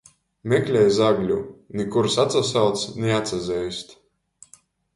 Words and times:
Meklej 0.53 0.87
zagļu, 0.95 1.37
ni 1.81 1.85
kurs 1.97 2.17
atsasauc, 2.25 2.87
ni 3.05 3.15
atsazeist. 3.21 3.97